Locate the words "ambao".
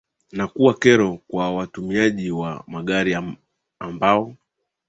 3.79-4.35